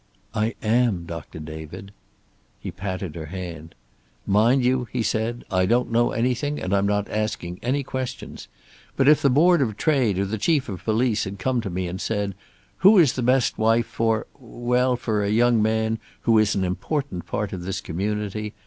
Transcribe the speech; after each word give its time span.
"I 0.33 0.55
am, 0.63 1.05
Doctor 1.05 1.37
David." 1.37 1.91
He 2.59 2.71
patted 2.71 3.13
her 3.13 3.27
hand. 3.27 3.75
"Mind 4.25 4.65
you," 4.65 4.87
he 4.91 5.03
said, 5.03 5.45
"I 5.51 5.67
don't 5.67 5.91
know 5.91 6.09
anything 6.09 6.59
and 6.59 6.73
I'm 6.75 6.87
not 6.87 7.07
asking 7.11 7.59
any 7.61 7.83
questions. 7.83 8.47
But 8.97 9.07
if 9.07 9.21
the 9.21 9.29
Board 9.29 9.61
of 9.61 9.77
Trade, 9.77 10.17
or 10.17 10.25
the 10.25 10.39
Chief 10.39 10.67
of 10.69 10.83
Police, 10.85 11.25
had 11.25 11.37
come 11.37 11.61
to 11.61 11.69
me 11.69 11.87
and 11.87 12.01
said, 12.01 12.33
'Who 12.77 12.97
is 12.97 13.13
the 13.13 13.21
best 13.21 13.59
wife 13.59 13.85
for 13.85 14.25
well, 14.39 14.95
for 14.95 15.23
a 15.23 15.29
young 15.29 15.61
man 15.61 15.99
who 16.21 16.39
is 16.39 16.55
an 16.55 16.63
important 16.63 17.27
part 17.27 17.53
of 17.53 17.61
this 17.61 17.79
community?' 17.79 18.55